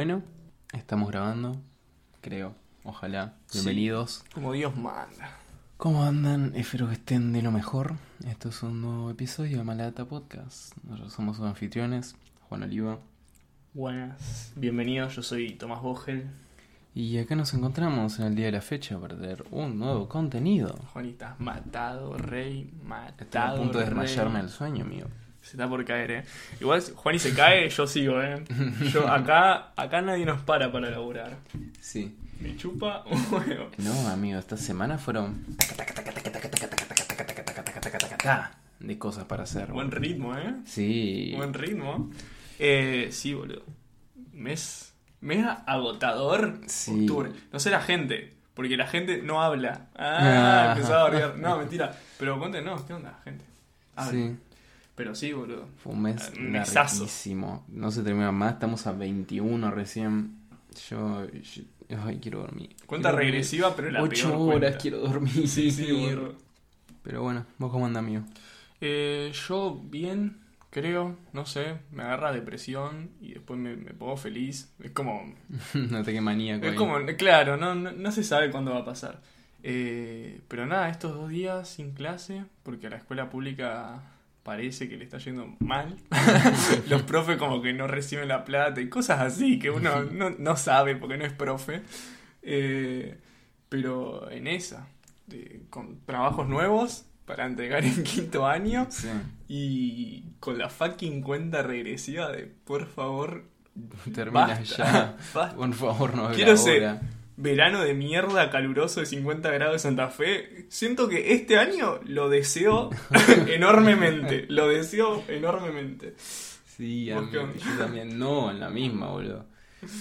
[0.00, 0.22] Bueno,
[0.72, 1.60] estamos grabando,
[2.22, 2.54] creo.
[2.84, 3.34] Ojalá.
[3.52, 4.24] Bienvenidos.
[4.32, 5.36] Como Dios manda.
[5.76, 6.52] ¿Cómo andan?
[6.56, 7.96] Espero que estén de lo mejor.
[8.26, 10.74] Esto es un nuevo episodio de Malata Podcast.
[10.84, 12.16] Nosotros somos sus anfitriones,
[12.48, 12.98] Juan Oliva.
[13.74, 16.30] Buenas, bienvenidos, yo soy Tomás Vogel.
[16.94, 20.78] Y acá nos encontramos en el día de la fecha para ver un nuevo contenido.
[20.94, 23.16] Juanita, matado, rey, matado.
[23.20, 23.98] Estoy a punto de rey.
[23.98, 25.08] desmayarme del sueño, amigo.
[25.42, 26.24] Se está por caer, eh.
[26.60, 28.44] Igual, Juani se cae, yo sigo, eh.
[28.92, 31.38] Yo, acá, acá nadie nos para para laburar.
[31.80, 32.16] Sí.
[32.40, 33.70] Me chupa un huevo.
[33.78, 35.44] No, amigo, esta semana fueron
[38.80, 39.72] de cosas para hacer.
[39.72, 40.54] Buen ritmo, eh.
[40.64, 41.32] Sí.
[41.36, 42.10] Buen ritmo.
[42.58, 43.62] Eh, sí, boludo.
[44.32, 46.60] Mes, mes agotador.
[46.66, 47.02] Sí.
[47.02, 47.30] Octubre.
[47.52, 49.88] No sé la gente, porque la gente no habla.
[49.94, 50.68] Ah.
[50.70, 51.38] Ah, empezaba a bardear.
[51.38, 51.94] No, mentira.
[52.18, 53.44] Pero cuéntenos, ¿qué onda, gente?
[54.10, 54.36] Sí.
[55.00, 55.66] Pero sí, boludo.
[55.78, 56.96] Fue un mes Un mesazo.
[57.04, 57.64] larguísimo.
[57.68, 58.52] No se termina más.
[58.52, 60.36] Estamos a 21 recién.
[60.90, 61.62] Yo, yo-
[62.04, 62.76] ay, quiero dormir.
[62.84, 63.32] Cuenta Quiero dormir.
[63.32, 64.78] regresiva, pero la Ocho peor horas cuenta.
[64.78, 65.48] quiero dormir.
[65.48, 66.34] Sí, sí, boludo.
[67.02, 68.24] Pero bueno, vos cómo andas, amigo.
[68.82, 70.36] Eh, yo bien,
[70.68, 74.70] creo, no sé, me agarra depresión y después me, me pongo feliz.
[74.82, 75.32] Es como,
[75.74, 76.66] no te qué maníaco.
[76.66, 76.76] es ahí.
[76.76, 79.22] como, claro, no, no, no se sabe cuándo va a pasar.
[79.62, 84.02] Eh, pero nada, estos dos días sin clase, porque a la escuela pública
[84.42, 85.96] parece que le está yendo mal.
[86.88, 90.56] Los profes como que no reciben la plata y cosas así que uno no, no
[90.56, 91.82] sabe porque no es profe.
[92.42, 93.18] Eh,
[93.68, 94.88] pero en esa,
[95.68, 98.86] con trabajos nuevos para entregar en quinto año.
[98.90, 99.08] Sí.
[99.48, 103.44] Y con la fucking cuenta regresiva de por favor,
[104.12, 104.64] Termina Basta.
[104.64, 105.16] ya.
[105.32, 105.56] basta.
[105.56, 106.98] Por favor, no Quiero ser-.
[107.40, 110.66] Verano de mierda caluroso de 50 grados de Santa Fe.
[110.68, 112.90] Siento que este año lo deseo
[113.48, 114.46] enormemente.
[114.48, 116.14] Lo deseo enormemente.
[116.18, 118.18] Sí, ¿Vos a mí- yo también.
[118.18, 119.46] No, en la misma, boludo.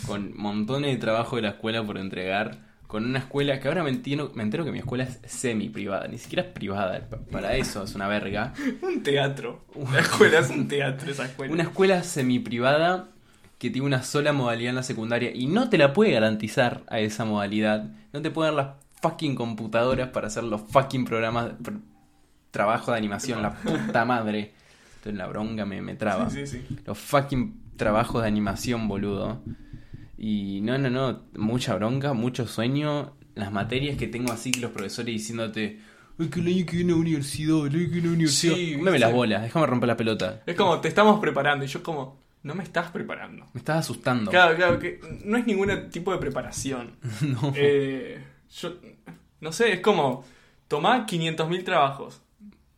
[0.05, 2.67] Con montones de trabajo de la escuela por entregar.
[2.87, 6.07] Con una escuela que ahora me entero, me entero que mi escuela es semi privada.
[6.07, 7.07] Ni siquiera es privada.
[7.07, 8.53] pa- Para eso es una verga.
[8.81, 9.63] Un teatro.
[9.93, 11.53] La escuela es un teatro, esa escuela.
[11.53, 13.09] Una escuela semi privada
[13.59, 16.99] que tiene una sola modalidad en la secundaria y no te la puede garantizar a
[16.99, 17.91] esa modalidad.
[18.13, 18.67] No te puede dar las
[19.01, 21.81] fucking computadoras para hacer los fucking programas, pr-
[22.51, 24.53] trabajo de animación, la puta madre.
[24.95, 26.29] Entonces la bronca me, me traba.
[26.29, 26.77] Sí, sí, sí.
[26.85, 29.41] Los fucking trabajos de animación, boludo.
[30.17, 33.13] Y no, no, no, mucha bronca, mucho sueño.
[33.35, 35.79] Las materias que tengo así, que los profesores diciéndote,
[36.17, 38.13] ay, que el año que viene a la universidad, el año que viene a la
[38.15, 38.55] universidad.
[38.55, 38.77] Sí.
[38.99, 40.41] las bolas, déjame romper la pelota.
[40.45, 41.63] Es como, te estamos preparando.
[41.63, 43.45] Y yo como, no me estás preparando.
[43.53, 44.31] Me estás asustando.
[44.31, 46.95] Claro, claro, que no es ningún tipo de preparación.
[47.21, 47.53] No.
[47.55, 48.23] Eh,
[48.59, 48.75] yo,
[49.41, 50.25] no sé, es como,
[50.67, 52.21] tomá 500.000 trabajos.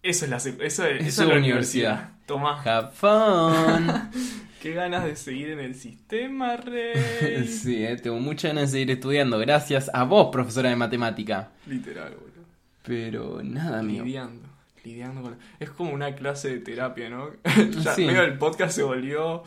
[0.04, 2.12] Eso es la, eso es, eso es la universidad.
[2.26, 2.62] Tomá.
[2.64, 4.10] Have fun.
[4.62, 7.48] Qué ganas de seguir en el sistema, rey.
[7.48, 9.40] sí, eh, tengo muchas ganas de seguir estudiando.
[9.40, 11.50] Gracias a vos, profesora de matemática.
[11.66, 12.46] Literal, boludo.
[12.84, 14.06] Pero nada, amigo.
[14.06, 14.51] Lidiando.
[14.84, 15.38] Lidiando con...
[15.60, 17.30] Es como una clase de terapia, ¿no?
[17.84, 18.06] ya Sí.
[18.06, 19.44] medio el podcast se volvió...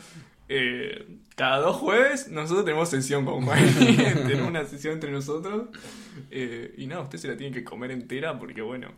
[0.49, 3.59] eh, cada dos jueves nosotros tenemos sesión con Juan.
[4.27, 5.67] tenemos una sesión entre nosotros.
[6.31, 8.89] Eh, y nada, usted se la tiene que comer entera porque, bueno,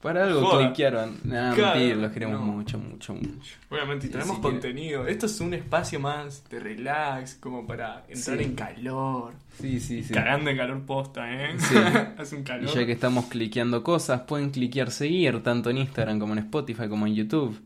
[0.00, 0.64] Para algo Joda.
[0.66, 1.18] cliquearon.
[1.24, 2.46] Nada, Claro, mentir, los queremos no.
[2.46, 3.56] mucho, mucho, mucho.
[3.68, 5.06] Obviamente, y traemos sí, tiene- contenido.
[5.06, 8.44] Esto es un espacio más de relax, como para entrar Sí.
[8.44, 9.34] en calor.
[9.60, 10.14] Sí, sí, sí.
[10.14, 11.54] Cagando en calor posta, ¿eh?
[11.58, 11.74] Sí.
[12.18, 12.74] Hace un Y calor.
[12.74, 17.06] ya que estamos cliqueando cosas, pueden cliquear seguir tanto en Instagram como en Spotify como
[17.06, 17.60] en YouTube.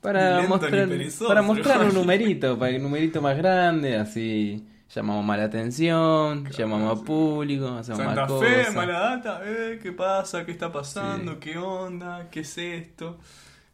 [0.00, 4.64] Para lento mostrar, perezoso, para mostrar un numerito, para un numerito más grande, así
[4.94, 7.02] llamamos más la atención, Claro, llamamos sí.
[7.02, 8.74] a público, hacemos Santa más Fe, cosas.
[8.74, 10.44] mala data, eh, ¿qué pasa?
[10.44, 11.32] ¿Qué está pasando?
[11.34, 11.38] Sí.
[11.40, 12.28] ¿Qué onda?
[12.30, 13.18] ¿Qué es esto?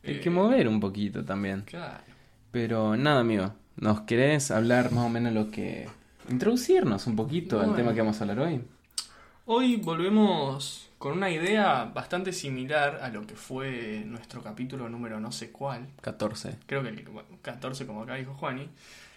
[0.05, 1.63] Hay Eh, que mover un poquito también.
[1.63, 2.05] Claro.
[2.51, 5.89] Pero nada, amigo, ¿nos querés hablar más o menos lo que...
[6.29, 8.61] Introducirnos un poquito al tema que vamos a hablar hoy?
[9.45, 15.31] Hoy volvemos con una idea bastante similar a lo que fue nuestro capítulo número no
[15.31, 15.87] sé cuál.
[16.01, 16.57] 14.
[16.67, 18.69] Creo que el bueno, 14, como acá dijo Juani.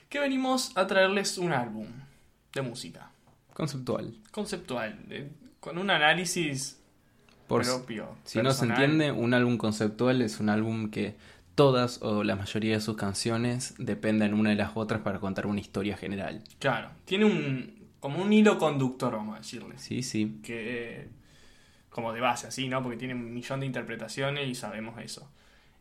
[0.09, 1.87] Que venimos a traerles un álbum
[2.53, 3.11] de música.
[3.53, 4.15] Conceptual.
[4.31, 4.97] Conceptual.
[5.59, 6.81] con un análisis
[7.47, 8.15] Por, propio.
[8.23, 11.15] Si no se entiende, un álbum conceptual es un álbum que
[11.53, 15.59] todas o la mayoría de sus canciones dependen una de las otras para contar una
[15.59, 16.43] historia general.
[16.57, 16.89] Claro.
[17.05, 17.89] Tiene un.
[17.99, 19.81] como un hilo conductor, vamos a decirles.
[19.81, 20.39] Sí, sí.
[20.41, 21.09] que
[21.89, 22.81] como de base, así, ¿no?
[22.81, 25.29] Porque tiene un millón de interpretaciones y sabemos eso.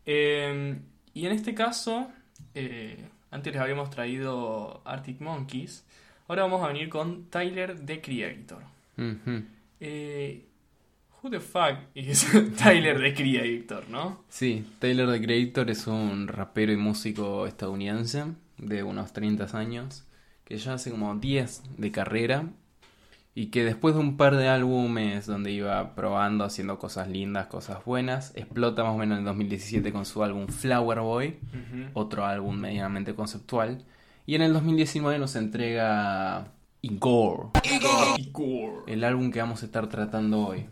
[0.04, 0.78] Eh,
[1.14, 2.10] y en este caso,
[2.54, 5.84] eh, antes les habíamos traído Arctic Monkeys,
[6.26, 8.62] ahora vamos a venir con Tyler, the Creator.
[9.80, 10.44] Eh,
[11.22, 12.26] who the fuck is
[12.58, 14.24] Tyler, the Creator, no?
[14.28, 18.24] Sí, Taylor the Creator es un rapero y músico estadounidense
[18.56, 20.04] de unos 30 años
[20.44, 22.46] que ya hace como 10 de carrera
[23.34, 27.84] y que después de un par de álbumes donde iba probando, haciendo cosas lindas, cosas
[27.84, 31.38] buenas, explota más o menos en el 2017 con su álbum Flower Boy,
[31.94, 33.84] otro álbum medianamente conceptual,
[34.26, 36.48] y en el 2019 nos entrega
[36.82, 37.50] Igor,
[38.18, 38.84] Igor.
[38.86, 40.66] el álbum que vamos a estar tratando hoy.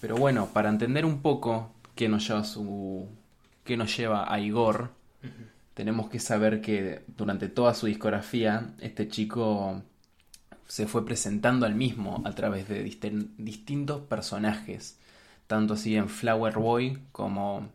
[0.00, 3.08] Pero bueno, para entender un poco qué nos lleva su
[3.64, 4.92] qué nos lleva a Igor,
[5.74, 9.82] tenemos que saber que durante toda su discografía este chico
[10.68, 12.84] se fue presentando al mismo a través de
[13.38, 14.98] distintos personajes,
[15.46, 17.68] tanto así en Flower Boy como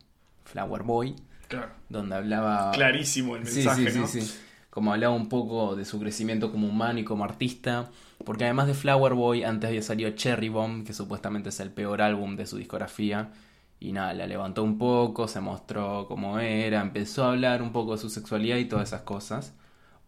[0.44, 1.14] Flower Boy,
[1.48, 1.72] Claro.
[1.88, 4.06] donde hablaba Clarísimo el Sí, mensaje, sí, ¿no?
[4.06, 4.38] sí, sí.
[4.70, 7.90] Como hablaba un poco de su crecimiento como humano y como artista.
[8.24, 12.02] Porque además de Flower Boy, antes había salido Cherry Bomb, que supuestamente es el peor
[12.02, 13.30] álbum de su discografía.
[13.78, 17.92] Y nada, la levantó un poco, se mostró cómo era, empezó a hablar un poco
[17.92, 19.52] de su sexualidad y todas esas cosas.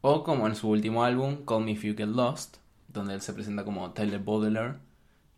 [0.01, 2.57] O como en su último álbum, Call Me If You Get Lost,
[2.99, 4.75] donde él se presenta como Tyler Baudelaire,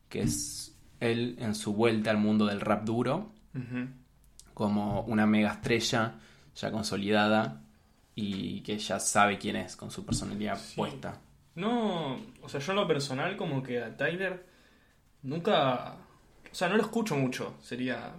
[0.08, 3.32] que es él en su vuelta al mundo del rap duro,
[4.54, 6.14] como una mega estrella
[6.54, 7.62] ya consolidada
[8.14, 10.74] y que ya sabe quién es con su personalidad Sí.
[10.76, 11.20] puesta.
[11.54, 14.44] No, o sea, yo en lo personal como que a Tyler
[15.22, 15.94] nunca,
[16.50, 18.12] o sea, no lo escucho mucho, sería,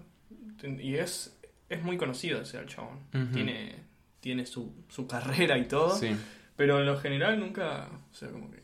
[0.63, 1.38] y es,
[1.69, 3.00] es muy conocido ese el chabón,
[3.33, 3.75] tiene,
[4.19, 6.15] tiene su, su carrera y todo, Sí.
[6.56, 8.62] pero en lo general nunca, o sea, como que,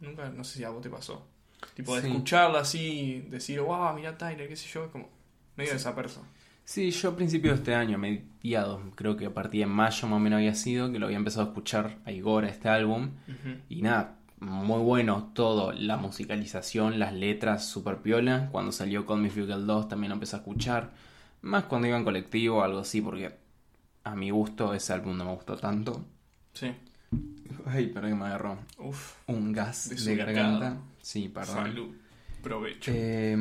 [0.00, 1.26] nunca, no sé si a vos te pasó,
[1.74, 2.08] tipo de Sí.
[2.08, 5.08] escucharla así, decir, wow, mira Tyler, qué sé yo, es como
[5.56, 6.26] medio de esa persona.
[6.64, 10.16] Sí, yo a principios de este año, mediados, creo que a partir de mayo más
[10.16, 13.12] o menos había sido, que lo había empezado a escuchar a Igor, a este álbum.
[13.70, 18.50] Y nada, muy bueno todo, la musicalización, las letras, super piola.
[18.52, 20.92] Cuando salió Call Me If You Get Lost también lo empecé a escuchar.
[21.40, 23.34] Más cuando iba en colectivo o algo así, porque
[24.04, 26.04] a mi gusto ese álbum no me gustó tanto.
[26.52, 26.70] Sí,
[27.66, 30.78] Ay, perdón que me agarró uff, un gas de garganta.
[31.00, 31.54] Sí, perdón.
[31.56, 31.94] salud,
[32.42, 32.90] provecho.
[32.94, 33.36] Eh,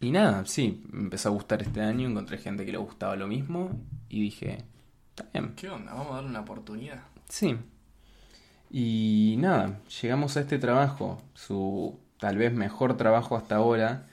[0.00, 3.26] y nada, sí, me empezó a gustar este año, encontré gente que le gustaba lo
[3.26, 3.70] mismo
[4.08, 4.64] y dije,
[5.10, 5.94] está bien, ¿Qué onda?
[5.94, 7.02] Vamos a darle una oportunidad.
[7.28, 7.56] sí.
[8.76, 14.08] Y nada, llegamos a este trabajo, su tal vez mejor trabajo hasta ahora,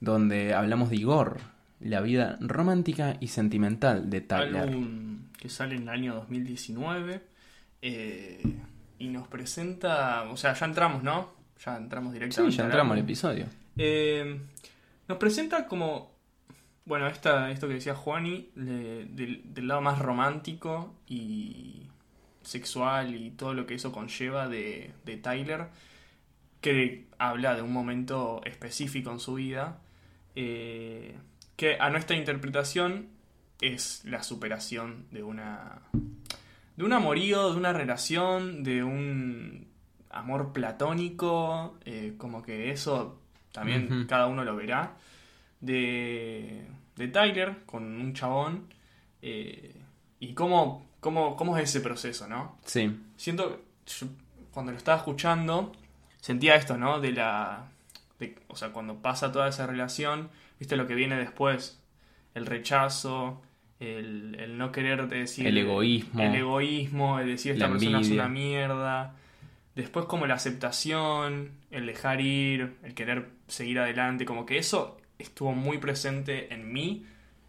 [0.00, 1.38] donde hablamos de Igor,
[1.80, 4.62] la vida romántica y sentimental de Tyler.
[4.68, 7.22] álbum que sale en el año 2019
[7.82, 8.40] eh,
[8.98, 11.30] y nos presenta, o sea, ya entramos, ¿no?
[11.64, 12.56] Ya entramos Sí, directamente.
[12.56, 13.46] ya al entramos al episodio.
[13.76, 14.40] Eh,
[15.08, 16.12] nos presenta como,
[16.84, 21.88] bueno, esta, esto que decía Juani, de- del, del lado más romántico y
[22.42, 25.66] sexual y todo lo que eso conlleva de, de Tyler,
[26.60, 29.78] que habla de un momento específico en su vida,
[30.34, 31.16] eh,
[31.56, 33.08] que a nuestra interpretación
[33.60, 35.82] es la superación de una
[36.76, 39.68] de un amorío, de una relación, de un
[40.10, 43.18] amor platónico, eh, como que eso
[43.52, 44.94] también cada uno lo verá,
[45.60, 46.66] de,
[46.96, 48.72] de Tyler con un chabón,
[49.22, 49.74] eh,
[50.20, 52.58] y cómo, cómo, cómo es ese proceso, ¿no?
[52.64, 54.06] Sí, Siento, yo
[54.52, 55.72] cuando lo estaba escuchando,
[56.20, 57.00] sentía esto, ¿no?
[57.00, 57.66] De la,
[58.18, 61.80] de- o sea, cuando pasa toda esa relación, viste lo que viene después,
[62.34, 63.40] el rechazo,
[63.82, 65.46] el, el no querer decir...
[65.46, 66.22] El egoísmo.
[66.22, 69.16] El egoísmo, el decir esta persona es una mierda.
[69.74, 75.52] Después como la aceptación, el dejar ir, el querer seguir adelante, como que eso estuvo
[75.52, 77.06] muy presente en mí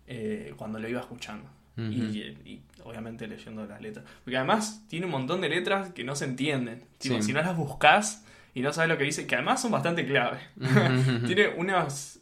[0.07, 1.49] eh, cuando lo iba escuchando.
[1.75, 4.05] Y, y obviamente leyendo las letras.
[4.23, 6.83] Porque además tiene un montón de letras que no se entienden.
[6.99, 7.23] Tipo, Sí.
[7.23, 10.39] Si no las buscas y no sabes lo que dice, que además son bastante clave.
[11.25, 12.19] tiene unas,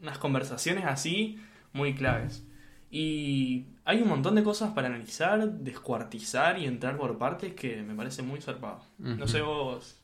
[0.00, 1.40] unas conversaciones así
[1.72, 2.44] muy claves.
[2.94, 7.92] Y hay un montón de cosas para analizar, descuartizar y entrar por partes que me
[7.92, 8.84] parece muy zarpado.
[8.98, 10.00] No sé vos,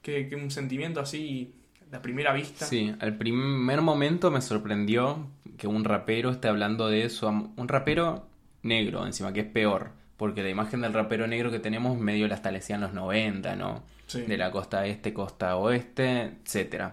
[0.00, 1.52] que, un sentimiento así,
[1.90, 2.64] la primera vista.
[2.64, 5.28] Sí, al primer momento me sorprendió
[5.58, 7.28] que un rapero esté hablando de eso.
[7.28, 8.26] Un rapero
[8.62, 9.90] negro, encima, que es peor.
[10.16, 13.82] Porque la imagen del rapero negro que tenemos medio la establecía en los 90, ¿no?
[14.06, 14.22] Sí.
[14.22, 16.92] De la costa este, costa oeste, etcétera.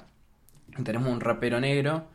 [0.84, 2.06] Tenemos un rapero negro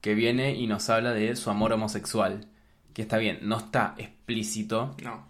[0.00, 2.46] que viene y nos habla de su amor homosexual.
[2.94, 5.26] Que está bien, no está explícito, No.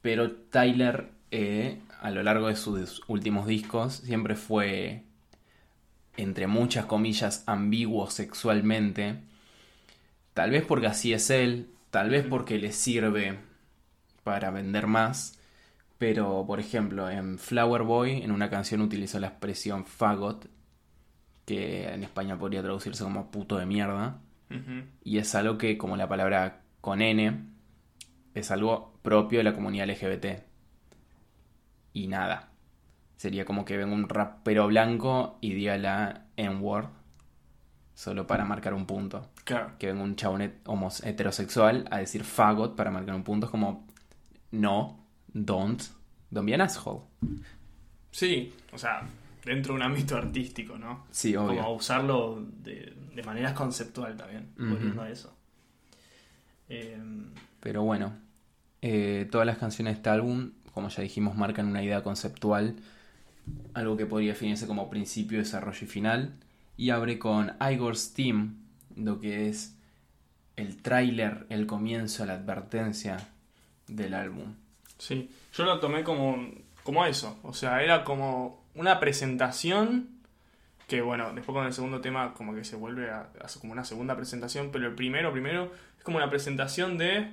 [0.00, 5.02] pero Tyler, eh, a lo largo de sus últimos discos, siempre fue,
[6.16, 9.16] entre muchas comillas, ambiguo sexualmente.
[10.32, 13.38] Tal vez porque así es él, tal vez porque le sirve
[14.22, 15.38] para vender más.
[15.98, 20.46] Pero, por ejemplo, en Flower Boy, en una canción utilizó la expresión fagot,
[21.46, 24.20] que en España podría traducirse como puto de mierda.
[25.02, 27.46] Y es algo que, como la palabra con N,
[28.34, 30.26] es algo propio de la comunidad LGBT.
[31.94, 32.50] Y nada.
[33.16, 36.88] Sería como que venga un rapero blanco y diga la N-word.
[37.94, 39.30] Solo para marcar un punto.
[39.44, 39.72] Claro.
[39.78, 43.46] Que venga un chabón heterosexual a decir fagot para marcar un punto.
[43.46, 43.86] Es como,
[44.50, 45.82] no, don't,
[46.28, 47.00] don't be an asshole.
[48.10, 49.08] Sí, o sea,
[49.42, 51.06] dentro de un ámbito artístico, ¿no?
[51.10, 51.62] Sí, obvio.
[51.62, 55.34] Como usarlo de, de manera conceptual también, volviendo a eso.
[56.68, 56.98] Eh,
[57.60, 58.14] Pero bueno,
[58.82, 62.76] eh, todas las canciones de este álbum, como ya dijimos, marcan una idea conceptual,
[63.74, 66.34] algo que podría definirse como principio, desarrollo y final.
[66.76, 68.56] Y abre con Igor's Team,
[68.96, 69.76] lo que es
[70.56, 73.16] el tráiler, el comienzo, la advertencia
[73.88, 74.54] del álbum.
[74.98, 76.48] sí, yo lo tomé como,
[76.82, 80.08] como eso, o sea, era como una presentación
[80.88, 83.84] que bueno, después con el segundo tema como que se vuelve a, a como una
[83.84, 85.72] segunda presentación, pero el primero, primero,
[86.04, 87.32] como una presentación de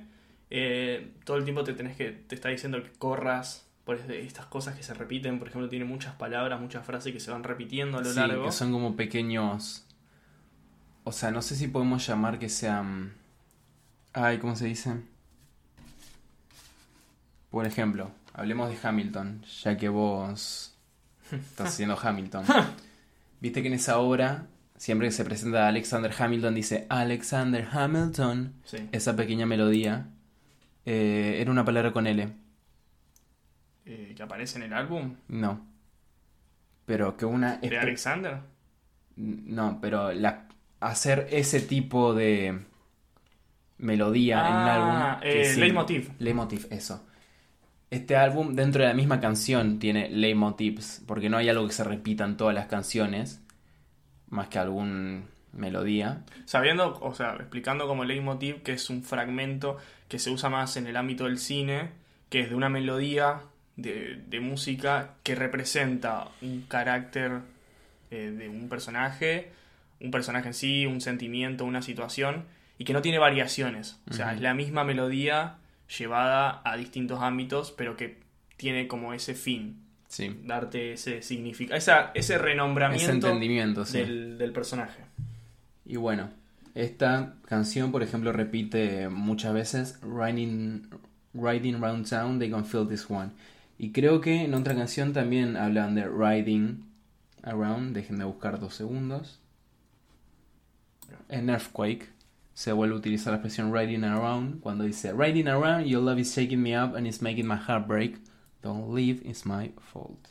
[0.50, 4.46] eh, todo el tiempo te tenés que, te está diciendo que corras por es- estas
[4.46, 7.98] cosas que se repiten, por ejemplo, tiene muchas palabras, muchas frases que se van repitiendo
[7.98, 8.44] a lo Sí, largo.
[8.44, 9.86] que son como pequeños...
[11.04, 13.12] O sea, no sé si podemos llamar que sean...
[14.12, 14.94] Ay, ¿cómo se dice?
[17.50, 20.74] Por ejemplo, hablemos de Hamilton, ya que vos
[21.32, 22.44] estás haciendo Hamilton.
[23.40, 24.46] Viste que en esa obra,
[24.82, 28.54] siempre que se presenta Alexander Hamilton, dice Alexander Hamilton.
[28.64, 28.88] Sí.
[28.90, 30.08] Esa pequeña melodía
[30.84, 32.28] eh, era una palabra con L.
[33.84, 35.60] Eh, que aparece en el álbum No.
[36.86, 37.58] Pero que una...
[37.58, 38.38] de Alexander.
[39.16, 40.46] No, pero la,
[40.80, 42.60] hacer ese tipo de
[43.78, 45.22] melodía en un Ah, álbum.
[45.28, 46.10] eh, sí- leitmotiv.
[46.18, 47.06] Leitmotiv, eso.
[47.90, 51.84] Este álbum, dentro de la misma canción, tiene leitmotivs, porque no hay algo que se
[51.84, 53.41] repita en todas las canciones,
[54.32, 56.24] más que algún melodía.
[56.46, 59.76] Sabiendo, o sea, explicando como leitmotiv que es un fragmento
[60.08, 61.90] que se usa más en el ámbito del cine,
[62.30, 63.42] que es de una melodía
[63.76, 67.40] de, de música que representa un carácter
[68.10, 69.52] eh, de un personaje,
[70.00, 72.46] un personaje en sí, un sentimiento, una situación,
[72.78, 74.00] y que no tiene variaciones.
[74.10, 75.56] O sea, es la misma melodía
[75.98, 78.18] llevada a distintos ámbitos, pero que
[78.56, 79.81] tiene como ese fin,
[80.12, 80.38] Sí.
[80.44, 83.96] darte ese significado, esa, ese renombramiento Ese entendimiento, sí.
[83.96, 85.00] del, del personaje.
[85.86, 86.28] Y bueno,
[86.74, 90.86] esta canción, por ejemplo, repite muchas veces Riding,
[91.32, 93.30] riding Round Town, they can feel this one.
[93.78, 96.84] Y creo que en otra canción también hablan de Riding
[97.42, 99.40] Around, déjenme buscar dos segundos.
[101.30, 102.10] En Earthquake
[102.52, 106.34] se vuelve a utilizar la expresión Riding Around cuando dice Riding Around, your love is
[106.34, 108.18] shaking me up and it's making my heart break.
[108.62, 110.28] Don't leave, it's my fault.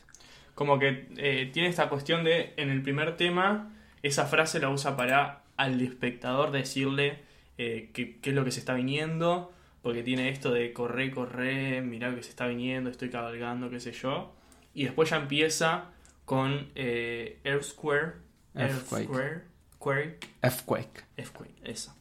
[0.54, 3.72] Como que eh, tiene esta cuestión de, en el primer tema,
[4.02, 7.20] esa frase la usa para al espectador decirle
[7.58, 11.80] eh, qué, qué es lo que se está viniendo, porque tiene esto de corre, corre,
[11.82, 14.32] mirá lo que se está viniendo, estoy cabalgando, qué sé yo.
[14.74, 15.90] Y después ya empieza
[16.24, 18.14] con eh, Earthquake.
[18.54, 19.08] Earthquake.
[19.08, 19.52] Earthquake.
[19.78, 21.04] Quake, Earthquake.
[21.16, 21.94] Earthquake, eso.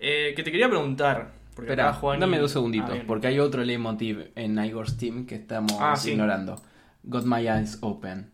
[0.00, 1.37] Eh, que te quería preguntar.
[1.58, 4.96] Porque Espera, acá Juan dame y- dos segunditos, Ah, porque hay otro leitmotiv en Igor's
[4.96, 6.12] Team que estamos Ah, sí.
[6.12, 6.62] ignorando.
[7.02, 8.30] Got My Eyes Open,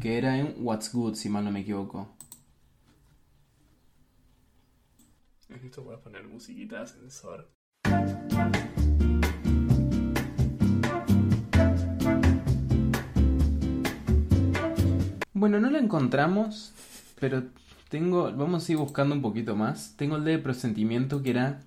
[0.00, 2.16] que era en What's Good, si mal no me equivoco.
[5.50, 7.50] Esto voy a poner musiquita de ascensor.
[15.32, 16.72] Bueno, no la encontramos,
[17.20, 17.44] pero
[17.90, 19.94] tengo, vamos a ir buscando un poquito más.
[19.96, 21.60] Tengo el de presentimiento que era...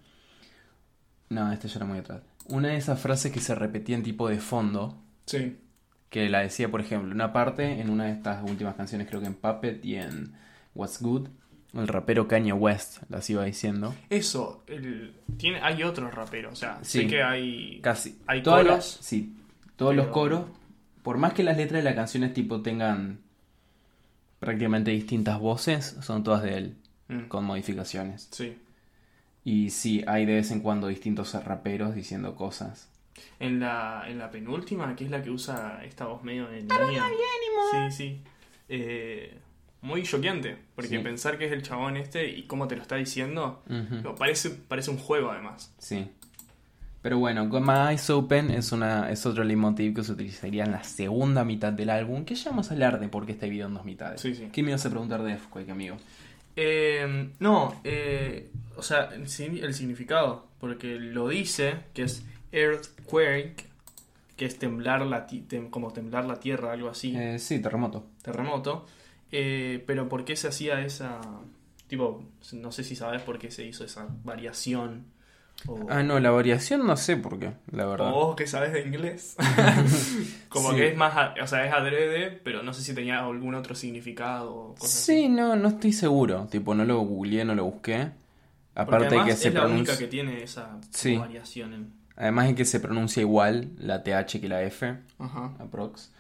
[1.30, 2.22] No, este ya era muy atrás.
[2.48, 5.58] Una de esas frases que se repetía en tipo de fondo, Sí.
[6.10, 9.28] que la decía, por ejemplo, una parte en una de estas últimas canciones, creo que
[9.28, 10.34] en Puppet y en
[10.74, 11.28] What's Good,
[11.76, 13.94] el rapero Kanye West las iba diciendo.
[14.10, 17.08] Eso, el, tiene, hay otros raperos, o sea, sé Sí.
[17.08, 17.80] que hay...
[17.82, 18.18] Casi.
[18.26, 18.76] ¿Hay Todas coros?
[18.76, 19.36] las- sí,
[19.76, 20.46] todos los coros,
[21.04, 23.20] por más que las letras de las canciones tipo tengan
[24.40, 26.76] prácticamente distintas voces, son todas de él,
[27.08, 28.28] Mm, con modificaciones.
[28.32, 28.56] Sí.
[29.44, 32.90] Y sí, hay de vez en cuando distintos raperos diciendo cosas.
[33.40, 37.04] En la, en la penúltima, que es la que usa esta voz medio de niña.
[37.90, 38.22] Sí, sí.
[38.68, 39.38] Eh,
[39.82, 41.00] muy choqueante, porque Sí.
[41.00, 43.64] pensar que es el chabón este y cómo te lo está diciendo,
[44.18, 45.74] parece, parece un juego además.
[45.78, 46.10] Sí.
[47.02, 50.72] Pero bueno, Got My Eyes Open es, una, es otro leitmotiv que se utilizaría en
[50.72, 53.70] la segunda mitad del álbum, que ya vamos a hablar de por qué está dividido
[53.70, 54.20] en dos mitades.
[54.20, 54.50] Sí, sí.
[54.52, 55.96] ¿Qué me ibas a preguntar de Earthquake, amigo?
[56.62, 63.66] Eh, no, eh, o sea, el, el significado, porque lo dice, que es earthquake,
[64.36, 68.08] que es temblar la tem- como temblar la tierra, algo así, Eh, sí, terremoto.
[68.22, 68.86] terremoto.
[69.32, 71.22] Eh, pero ¿por qué se hacía esa,
[71.88, 75.06] tipo, no sé si sabes por qué se hizo esa variación
[75.68, 78.12] O, Ah, no, la variación no sé por qué, la o verdad.
[78.12, 79.36] vos que sabes de inglés.
[80.50, 80.76] como Sí.
[80.78, 84.54] que es más, o sea, es adrede, pero no sé si tenía algún otro significado
[84.56, 85.30] o cosas Sí, así.
[85.30, 86.48] no, no estoy seguro.
[86.50, 88.10] Tipo, no lo googleé, no lo busqué.
[88.76, 91.18] Aparte además que se es la única que tiene esa Sí.
[91.18, 91.94] variación en...
[92.16, 95.54] Además de que se pronuncia igual la TH que la F, Ajá.
[95.60, 96.12] aprox.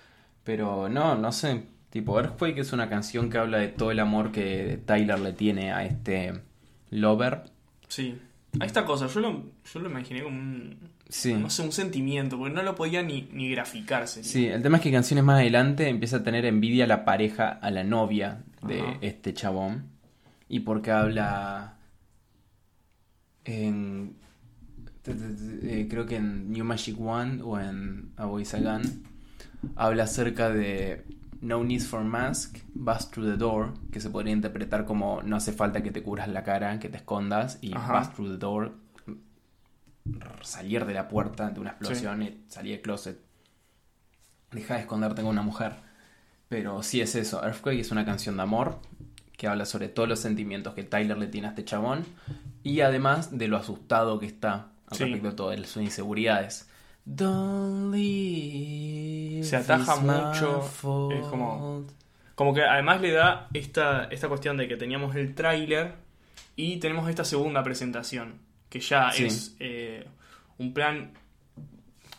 [0.43, 1.63] Pero no, no sé.
[1.89, 5.71] Tipo, Earthquake es una canción que habla de todo el amor que Tyler le tiene
[5.73, 6.41] a este
[6.89, 7.43] Lover.
[7.87, 8.17] Sí.
[8.59, 10.77] A esta cosa, yo lo, yo lo imaginé como un,
[11.07, 11.33] Sí.
[11.33, 14.23] no sé, un sentimiento, porque no lo podía ni, ni graficarse.
[14.23, 17.49] Sí, el tema es que canciones más adelante empieza a tener envidia a la pareja,
[17.49, 18.97] a la novia de Ajá.
[19.01, 19.85] este chabón.
[20.47, 21.77] Y porque habla
[23.45, 24.15] en...
[25.05, 29.03] eh, creo que en New Magic One o en A Voice Again
[29.75, 31.03] habla acerca de
[31.41, 35.53] No Need for Mask, Bust Through the Door, que se podría interpretar como no hace
[35.53, 37.99] falta que te cubras la cara, que te escondas, y Ajá.
[37.99, 38.73] Bust Through the Door,
[40.41, 43.19] salir de la puerta de una explosión y salir del closet.
[44.51, 45.75] Deja de esconderte con una mujer.
[46.49, 48.79] Pero sí es eso, Earthquake es una canción de amor
[49.37, 52.03] que habla sobre todos los sentimientos que Tyler le tiene a este chabón
[52.63, 55.03] y además de lo asustado que está al Sí.
[55.03, 56.68] respecto de todo, de sus inseguridades.
[57.05, 61.13] Don't leave, Se ataja mucho, fault.
[61.15, 61.85] es como-
[62.35, 65.95] Como que además le da esta, esta cuestión de que teníamos el tráiler
[66.55, 68.35] y tenemos esta segunda presentación,
[68.69, 69.25] que ya Sí.
[69.25, 70.05] es eh,
[70.57, 71.11] un plan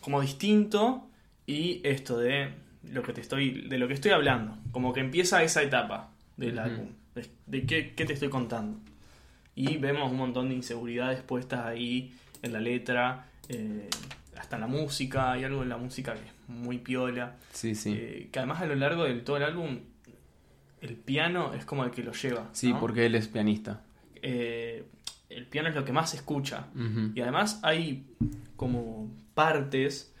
[0.01, 1.07] como distinto
[1.47, 2.53] y esto de
[2.91, 6.59] lo que te estoy de lo que estoy hablando, como que empieza esa etapa del
[6.59, 8.77] álbum, de, de qué, qué te estoy contando.
[9.55, 13.89] Y vemos un montón de inseguridades puestas ahí en la letra, eh,
[14.37, 17.35] hasta en la música, hay algo en la música que es muy piola.
[17.51, 17.93] Sí, sí.
[17.95, 19.79] Eh, que además a lo largo de todo el álbum,
[20.81, 22.49] el piano es como el que lo lleva.
[22.53, 22.79] sí, ¿no?
[22.79, 23.81] porque él es pianista.
[24.21, 24.85] Eh,
[25.29, 26.67] el piano es lo que más se escucha.
[27.15, 28.05] Y además hay
[28.57, 30.13] como partes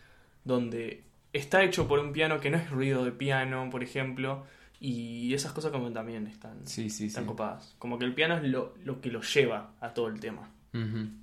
[0.45, 4.45] donde está hecho por un piano que no es ruido de piano, por ejemplo,
[4.79, 7.05] y esas cosas como también están, Sí, sí, sí.
[7.07, 7.75] están copadas.
[7.77, 10.49] Como que el piano es lo, lo que lo lleva a todo el tema.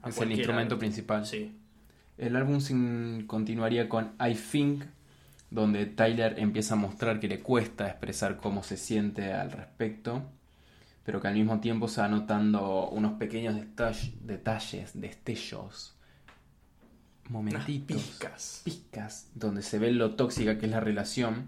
[0.07, 1.25] Es el instrumento principal.
[1.25, 1.58] Sí.
[2.19, 2.59] El álbum
[3.27, 4.85] continuaría con I Think,
[5.51, 10.25] donde Tyler empieza a mostrar que le cuesta expresar cómo se siente al respecto,
[11.05, 15.95] pero que al mismo tiempo se va notando unos pequeños detall- detalles, destellos,
[17.29, 21.47] momentitos, pizcas, donde se ve lo tóxica que es la relación.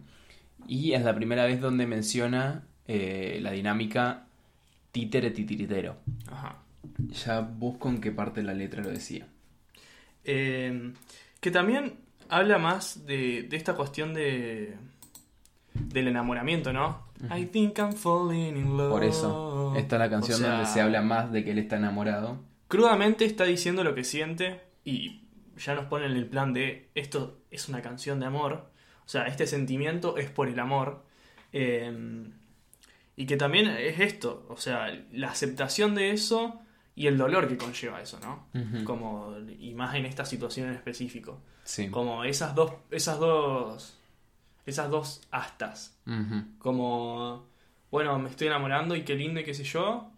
[0.67, 4.27] Y es la primera vez donde menciona eh, la dinámica
[4.93, 5.97] títere-titiritero.
[6.31, 6.57] Ajá.
[7.27, 9.27] Ya busco en qué parte de la letra lo decía.
[10.25, 10.93] Eh,
[11.41, 14.77] que también habla más de, de esta cuestión de
[15.75, 17.11] del enamoramiento, ¿no?
[17.35, 18.91] I think I'm falling in love.
[18.91, 21.59] Por eso, esta es la canción O sea, donde se habla más de que él
[21.59, 22.39] está enamorado.
[22.69, 25.23] Crudamente está diciendo lo que siente y
[25.57, 28.71] ya nos pone en el plan de esto es una canción de amor.
[29.05, 31.05] O sea, este sentimiento es por el amor.
[31.53, 32.31] Eh,
[33.17, 36.61] y que también es esto, o sea, la aceptación de eso
[36.95, 38.49] y el dolor que conlleva eso, ¿no?
[38.85, 41.41] Como, y más en esta situación en específico.
[41.65, 41.89] Sí.
[41.89, 43.99] Como esas dos, esas dos,
[44.67, 45.99] esas dos astas.
[46.59, 47.47] Como,
[47.91, 50.11] bueno, me estoy enamorando y qué lindo y qué sé yo,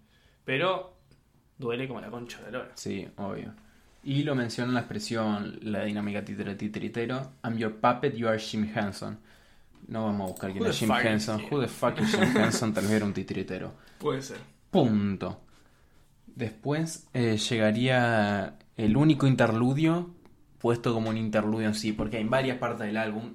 [0.45, 0.97] pero
[1.59, 2.73] duele como la concha de lora.
[2.75, 3.55] Sí, obvio.
[4.05, 7.35] Y lo menciona en la expresión, la dinámica títere titiritero.
[7.45, 9.19] I'm your puppet, you are Jim Henson.
[9.87, 11.41] No vamos a buscar quién es Jim Henson.
[11.41, 11.49] he?
[11.51, 12.75] Who the fuck is Jim Henson?
[12.75, 13.73] Tal vez era un titiritero.
[13.99, 14.39] Puede ser.
[14.71, 15.42] Punto.
[16.35, 20.11] Después eh, llegaría el único interludio,
[20.59, 23.35] puesto como un interludio en sí, porque hay varias partes del álbum.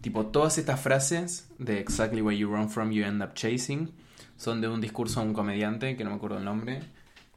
[0.00, 3.90] Tipo, todas estas frases de Exactly Where You Run From, You End Up Chasing
[4.36, 6.80] son de un discurso de un comediante, que no me acuerdo el nombre,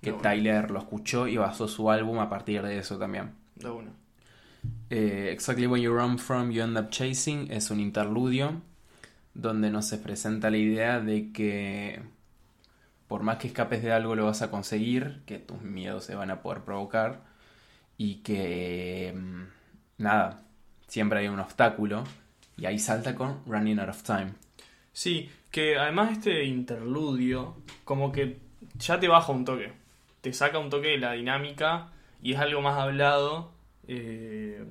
[0.01, 0.29] que No, bueno.
[0.29, 3.31] Tyler lo escuchó y basó su álbum a partir de eso también.
[3.55, 3.91] De uno.
[4.89, 8.61] Eh, exactly Where You Run From, You End Up Chasing es un interludio
[9.33, 12.01] donde nos se presenta la idea de que
[13.07, 16.31] por más que escapes de algo lo vas a conseguir, que tus miedos se van
[16.31, 17.21] a poder provocar
[17.97, 19.43] y que mm,
[20.03, 20.41] nada,
[20.87, 22.03] siempre hay un obstáculo
[22.57, 24.33] y ahí salta con Running Out of Time.
[24.93, 28.37] Sí, que además este interludio, como que
[28.79, 29.71] ya te baja un toque.
[30.21, 31.89] Te saca un toque de la dinámica
[32.21, 33.51] y es algo más hablado.
[33.87, 34.65] eh,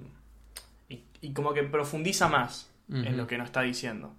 [0.88, 4.14] y, y como que profundiza más en lo que nos está diciendo.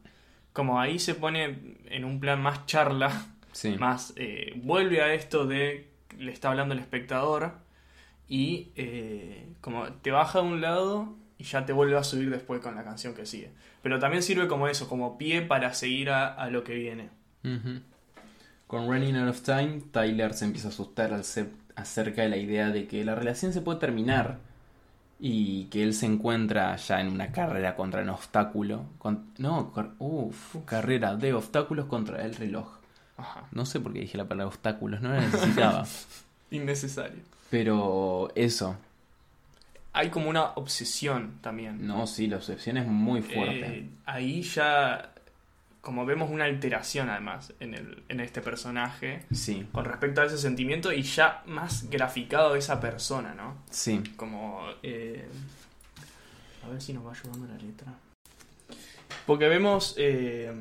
[0.53, 3.11] Como ahí se pone en un plan más charla,
[3.51, 3.75] Sí.
[3.77, 7.53] más eh, vuelve a esto de le está hablando el espectador
[8.27, 12.61] y eh, como te baja de un lado y ya te vuelve a subir después
[12.61, 13.51] con la canción que sigue.
[13.83, 17.09] Pero también sirve como eso, como pie para seguir a, a lo que viene.
[18.67, 22.37] Con Running Out of Time, Tyler se empieza a asustar al, sep- acerca de la
[22.37, 24.39] idea de que la relación se puede terminar
[25.19, 28.85] y que él se encuentra ya en una carrera contra un obstáculo.
[28.97, 32.76] Con, no, car- uf, carrera de obstáculos contra el reloj.
[33.17, 33.47] Ajá.
[33.51, 35.85] No sé por qué dije la palabra obstáculos, no la necesitaba.
[36.51, 37.21] Innecesario.
[37.49, 38.77] Pero eso,
[39.93, 41.85] Hay como una obsesión también.
[41.87, 43.79] no, sí, la obsesión es muy fuerte.
[43.79, 45.11] Eh, ahí ya,
[45.81, 50.37] como vemos una alteración además en, el, en este personaje Sí, con respecto a ese
[50.37, 53.55] sentimiento y ya más graficado de esa persona, ¿no?
[53.71, 54.03] sí.
[54.15, 54.61] Como...
[54.83, 55.27] eh,
[56.65, 57.93] a ver si nos va ayudando la letra.
[59.25, 60.51] Porque vemos eh,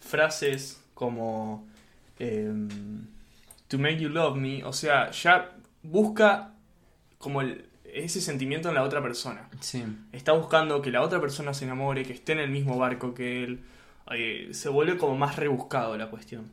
[0.00, 1.66] frases como...
[2.24, 2.52] eh,
[3.68, 6.54] to make you love me, o sea, ya busca
[7.18, 9.48] como el- ese sentimiento en la otra persona.
[9.60, 13.12] Sí, Está buscando que la otra persona se enamore, que esté en el mismo barco
[13.14, 13.60] que él.
[14.14, 16.50] Eh, se vuelve como más rebuscado la cuestión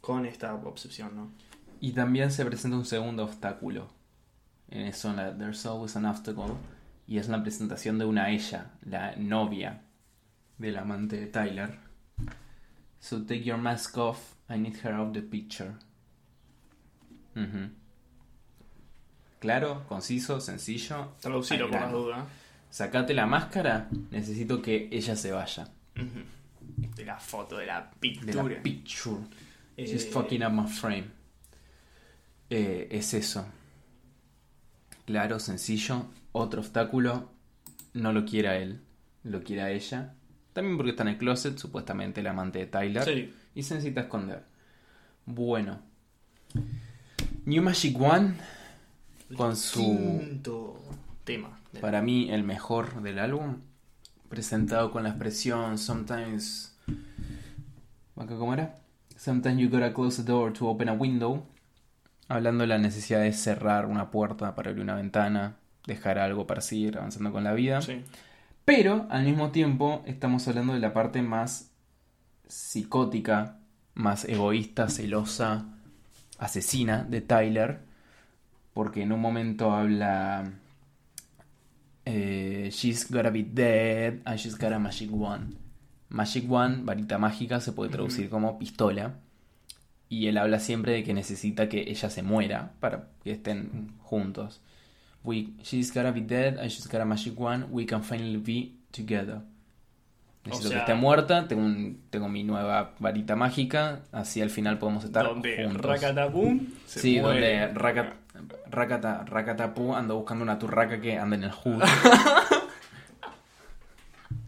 [0.00, 1.30] con esta obsesión, ¿no?
[1.80, 3.88] Y también se presenta un segundo obstáculo.
[4.70, 6.54] En eso, en la There's Always an Obstacle.
[7.08, 9.80] Y es la presentación de una ella, la novia
[10.58, 11.78] del amante de Tyler.
[13.02, 15.74] So take your mask off, I need her out the picture.
[19.40, 21.14] Claro, conciso, sencillo.
[21.20, 22.24] Traducilo al por las dudas.
[22.70, 25.68] Sacate la máscara, necesito que ella se vaya.
[25.96, 26.94] Ujú.
[26.96, 28.44] De la foto, de la De pintura.
[28.56, 29.16] la picture.
[29.76, 31.10] Eh, She's fucking up my frame.
[32.50, 33.44] Eh, es eso.
[35.06, 36.06] Claro, sencillo.
[36.32, 37.30] Otro obstáculo.
[37.94, 38.80] No lo quiere a él.
[39.24, 40.14] Lo quiere a ella.
[40.52, 43.04] También porque está en el closet, supuestamente el amante de Tyler.
[43.04, 43.34] Sí.
[43.54, 44.42] Y se necesita esconder.
[45.24, 45.80] Bueno.
[47.44, 48.34] New Magic One.
[49.36, 50.18] Con su.
[50.20, 50.78] Quinto
[51.24, 51.58] tema.
[51.80, 53.56] Para mí, el mejor del álbum.
[54.28, 56.76] Presentado con la expresión Sometimes.
[58.16, 58.76] ¿Acá cómo era?
[59.16, 61.46] Sometimes you gotta close the door to open a window.
[62.28, 65.56] Hablando de la necesidad de cerrar una puerta para abrir una ventana.
[65.86, 67.80] Dejar algo para seguir avanzando con la vida.
[67.80, 68.02] Sí.
[68.64, 71.70] Pero al mismo tiempo estamos hablando de la parte más
[72.46, 73.58] psicótica,
[73.94, 75.66] más egoísta, celosa,
[76.38, 77.80] asesina de Tyler.
[78.72, 80.52] Porque en un momento habla...
[82.04, 85.56] eh, she's gotta be dead and she's got a magic wand.
[86.08, 89.14] Magic wand, varita mágica, se puede traducir como pistola.
[90.08, 94.60] Y él habla siempre de que necesita que ella se muera para que estén juntos.
[95.24, 97.66] We, she's gotta be dead and she's got a magic wand.
[97.70, 99.42] We can finally be together.
[100.44, 101.46] Necesito sea- que esté muerta.
[101.46, 104.00] Tengo, un- tengo mi nueva varita mágica.
[104.10, 106.00] Así al final podemos estar Donde juntos.
[106.86, 107.58] Se Sí, muere.
[107.68, 108.14] donde Rakat,
[108.70, 111.82] Rakata, Rakatapu anda buscando una turraca que anda en el hood.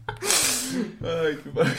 [0.07, 1.71] Ay, qué padre.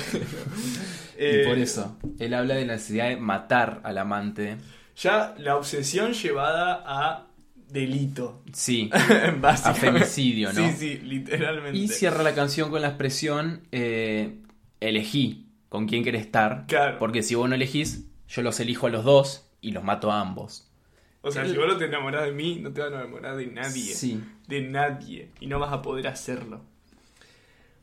[1.18, 4.56] y Eh, por eso, él habla de la necesidad de matar al amante.
[4.96, 7.26] Ya la obsesión llevada a
[7.68, 8.42] delito.
[8.52, 8.90] Sí,
[9.42, 10.66] a femicidio, ¿no?
[10.70, 11.78] Sí, sí, literalmente.
[11.78, 14.38] Y cierra la canción con la expresión, eh,
[14.80, 16.66] elegí con quién querés estar.
[16.66, 16.98] Claro.
[16.98, 20.20] Porque si vos no elegís, yo los elijo a los dos y los mato a
[20.20, 20.68] ambos.
[21.22, 23.46] O sea, si vos no te enamorás de mí, no te vas a enamorar de
[23.48, 23.94] nadie.
[23.94, 25.30] Sí, De nadie.
[25.40, 26.60] Y no vas a poder hacerlo.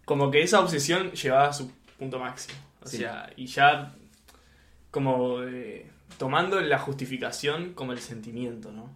[0.05, 1.69] Como que esa obsesión llevaba a su
[1.99, 2.57] punto máximo.
[2.81, 2.97] O Sí.
[2.97, 3.95] sea, y ya
[4.91, 8.89] como eh, tomando la justificación como el sentimiento, ¿no?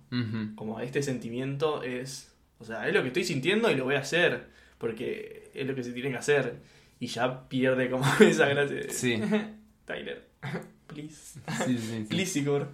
[0.56, 4.00] Como este sentimiento es, o sea, es lo que estoy sintiendo y lo voy a
[4.00, 6.60] hacer, porque es lo que se tiene que hacer.
[7.00, 9.20] Y ya pierde como esa gracia de Sí.
[9.86, 10.28] Tyler,
[10.88, 11.40] please.
[11.66, 12.06] Sí, sí, sí.
[12.10, 12.70] Please, Igor.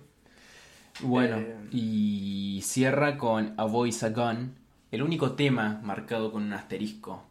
[1.01, 4.55] Bueno, Eh, y cierra con A Voice a Gun,
[4.91, 7.23] el único tema marcado con un asterisco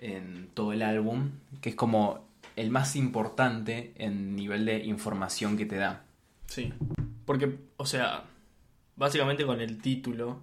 [0.00, 1.30] en todo el álbum,
[1.62, 6.04] que es como el más importante en nivel de información que te da.
[6.46, 6.72] Sí.
[7.24, 8.24] Porque, o sea,
[8.96, 10.42] básicamente con el título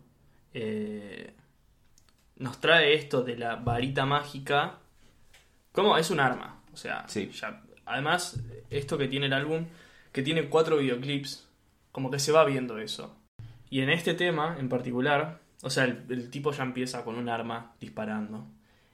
[0.54, 1.34] eh,
[2.38, 4.78] nos trae esto de la varita mágica.
[5.72, 6.62] como Es un arma.
[6.74, 7.30] O sea, Sí.
[7.32, 9.66] ya- además, esto que tiene el álbum,
[10.12, 11.48] que tiene cuatro videoclips,
[11.94, 13.16] como que se va viendo eso.
[13.70, 17.30] Y en este tema en particular, o sea, el, el tipo ya empieza con un
[17.30, 18.48] arma disparando.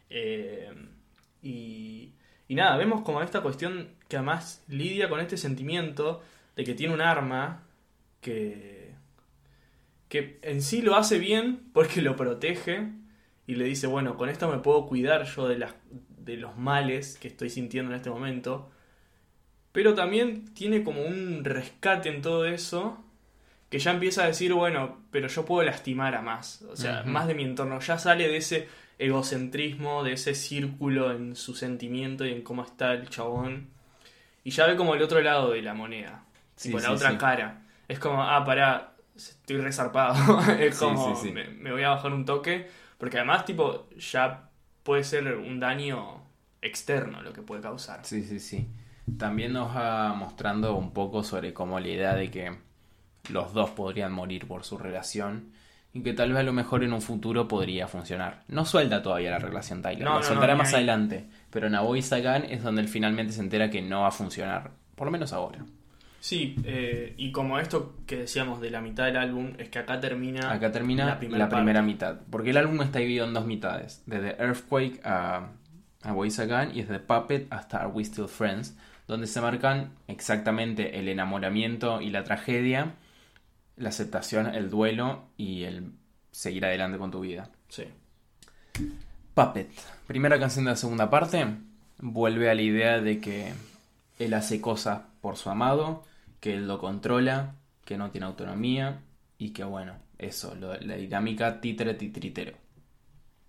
[0.09, 0.71] Eh,
[1.41, 2.11] y,
[2.47, 6.21] y nada, vemos como esta cuestión que además lidia con este sentimiento
[6.57, 7.63] de que tiene un arma
[8.19, 8.95] que,
[10.09, 12.89] que en sí lo hace bien porque lo protege
[13.45, 15.75] y le dice, bueno, con esto me puedo cuidar yo de, las,
[16.17, 18.71] de los males que estoy sintiendo en este momento.
[19.71, 23.03] Pero también tiene como un rescate en todo eso
[23.69, 26.63] que ya empieza a decir, bueno, pero yo puedo lastimar a más.
[26.63, 27.79] O sea, más de mi entorno.
[27.79, 28.67] Ya sale de ese
[28.97, 33.69] egocentrismo, de ese círculo en su sentimiento y en cómo está el chabón.
[34.43, 36.23] Y ya ve como el otro lado de la moneda.
[36.57, 37.17] Sí, tipo, la sí, otra sí.
[37.17, 37.61] cara.
[37.87, 40.41] Es como, ah, pará, estoy resarpado.
[40.59, 41.17] es como.
[41.23, 42.67] Me, me voy a bajar un toque.
[42.97, 44.49] Porque además, tipo, ya
[44.83, 46.23] puede ser un daño
[46.61, 48.03] externo lo que puede causar.
[48.03, 48.67] Sí, sí, sí.
[49.17, 52.57] También nos va mostrando un poco sobre cómo la idea de que
[53.29, 55.51] los dos podrían morir por su relación
[55.93, 58.43] y que tal vez a lo mejor en un futuro podría funcionar.
[58.47, 62.01] No suelta todavía la relación Tyler, No, la no, soltará no, más adelante, pero Naboy
[62.01, 65.33] Sagan es donde él finalmente se entera que no va a funcionar, por lo menos
[65.33, 65.65] ahora.
[66.19, 69.99] Sí, eh, y como esto que decíamos de la mitad del álbum, es que acá
[69.99, 70.51] termina.
[70.51, 74.35] Acá termina la la primera, mitad, porque el álbum está dividido en dos mitades, desde
[74.41, 75.51] Earthquake a,
[76.01, 78.77] a Sagan y desde Puppet hasta Are We Still Friends,
[79.07, 82.95] donde se marcan exactamente el enamoramiento y la tragedia,
[83.75, 85.91] la aceptación, el duelo y el
[86.31, 87.49] seguir adelante con tu vida.
[87.69, 87.85] Sí.
[89.33, 89.69] Puppet,
[90.07, 91.45] primera canción de la segunda parte,
[91.99, 93.53] vuelve a la idea de que
[94.19, 96.03] él hace cosas por su amado,
[96.39, 99.01] que él lo controla, que no tiene autonomía
[99.37, 102.53] y que bueno, eso, lo- la dinámica títere-titritero,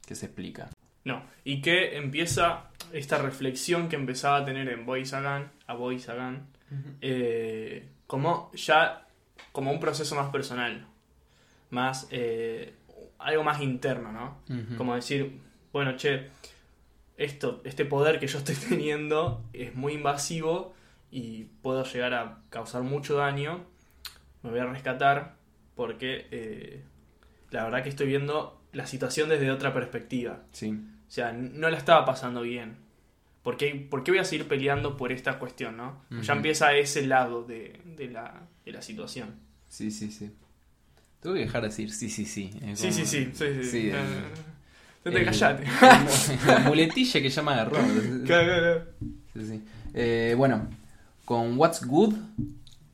[0.07, 0.69] que se explica.
[1.05, 5.99] No, y que empieza esta reflexión que empezaba a tener en Boy Sagan, a Boy
[5.99, 6.49] Sagan,
[7.01, 9.07] eh, como ya
[9.53, 10.87] como un proceso más personal,
[11.71, 12.75] más eh,
[13.19, 14.39] algo más interno, ¿no?
[14.77, 15.41] Como decir,
[15.73, 16.29] bueno, che,
[17.19, 20.75] esto, este poder que yo estoy teniendo es muy invasivo
[21.11, 23.65] y puedo llegar a causar mucho daño.
[24.43, 25.35] Me voy a rescatar
[25.75, 26.83] porque eh,
[27.51, 30.43] la verdad que estoy viendo la situación desde otra perspectiva.
[30.53, 32.77] Sí, O sea, no la estaba pasando bien.
[33.43, 36.03] ¿Por qué, por qué voy a seguir peleando por esta cuestión, no?
[36.11, 36.33] Ya Ujú.
[36.33, 39.37] empieza ese lado de, de la, de la situación.
[39.69, 40.31] sí, sí, sí.
[41.21, 42.51] Tengo que dejar de decir sí, sí, sí.
[42.75, 43.29] Sí, sí, sí.
[43.33, 43.91] sí, sí.
[43.93, 44.23] Eh,
[45.03, 45.65] te el- callate.
[46.47, 47.79] La muletilla que llama agarró.
[48.25, 48.85] Claro, claro.
[49.35, 49.63] Sí, sí.
[49.95, 50.69] Eh, bueno,
[51.25, 52.15] con What's Good,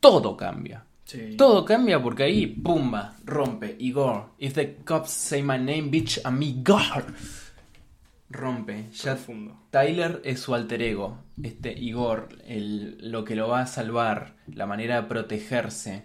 [0.00, 0.84] todo cambia.
[1.04, 1.34] Sí.
[1.36, 4.30] Todo cambia porque ahí, pumba, rompe, Igor.
[4.38, 7.04] If the cops say my name, bitch, a me, God.
[8.30, 8.90] Rompe.
[8.92, 9.56] Ya Profundo.
[9.70, 11.18] Tyler es su alter ego.
[11.42, 16.04] Este Igor, el, lo que lo va a salvar, la manera de protegerse.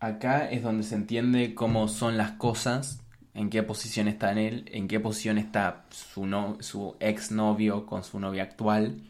[0.00, 3.02] Acá es donde se entiende cómo son las cosas,
[3.38, 7.86] en qué posición está en él, en qué posición está su, no, su ex novio
[7.86, 9.00] con su novia actual.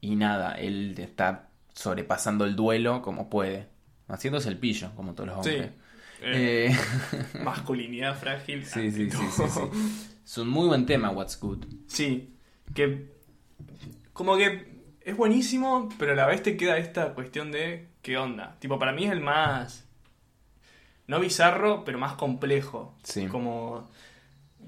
[0.00, 3.66] Y nada, él está sobrepasando el duelo como puede.
[4.08, 5.50] Haciéndose el pillo, como todos los Sí.
[5.52, 5.70] hombres.
[6.22, 6.76] Eh, Eh,
[7.44, 8.64] Masculinidad frágil.
[8.64, 9.60] sí, sí, sí, sí, sí.
[10.28, 11.64] Es un muy buen tema, What's Good.
[11.86, 12.34] Sí,
[12.74, 13.12] que
[14.12, 18.56] como que es buenísimo, pero a la vez te queda esta cuestión de qué onda.
[18.58, 19.87] Tipo, para mí es el más,
[21.08, 22.94] no bizarro, pero más complejo.
[23.02, 23.26] Sí.
[23.26, 23.90] Como,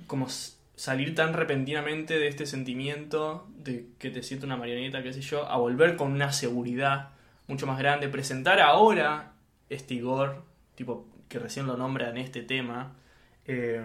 [0.08, 0.26] como
[0.74, 5.46] salir tan repentinamente de este sentimiento de que te siento una marioneta, qué sé yo,
[5.46, 7.10] a volver con una seguridad
[7.46, 8.08] mucho más grande.
[8.08, 9.32] Presentar ahora
[9.68, 10.42] este Igor,
[10.74, 12.94] tipo, que recién lo nombra en este tema.
[13.46, 13.80] eh,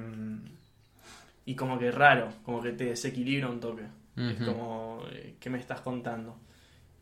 [1.45, 3.83] y como que raro, como que te desequilibra un toque.
[4.17, 6.39] Es como, eh, ¿qué me estás contando?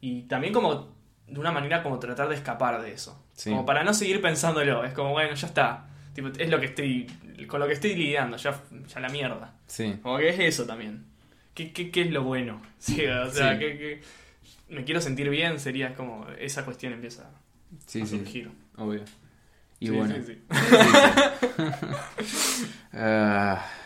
[0.01, 0.89] Y también como,
[1.27, 3.22] de una manera como tratar de escapar de eso.
[3.35, 3.49] Sí.
[3.49, 4.83] Como para no seguir pensándolo.
[4.85, 5.85] Es como, bueno, ya está.
[6.13, 7.07] Tipo, es lo que estoy,
[7.47, 8.59] con lo que estoy lidiando, ya,
[8.93, 9.53] ya la mierda.
[9.67, 9.95] Sí.
[10.01, 11.05] Como que es eso también.
[11.55, 12.61] ¿Qué, qué, qué es lo bueno?
[12.79, 13.59] Sí, o sea, Sí.
[13.59, 14.01] que, que
[14.69, 17.31] me quiero sentir bien, sería como, esa cuestión empieza a
[17.87, 18.51] sí, surgir.
[18.77, 19.03] obvio.
[19.79, 20.41] Y Sí, bueno, sí, sí.
[22.93, 23.65] ah,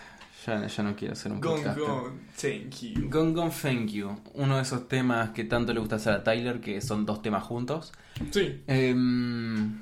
[0.48, 1.78] ya, ya no quiero hacer un Gone, podcast.
[1.80, 3.10] gone, thank you.
[3.10, 6.60] Gone Gone Thank You, uno de esos temas que tanto le gusta hacer a Tyler,
[6.60, 7.92] que son dos temas juntos.
[8.32, 9.78] Sí, Em,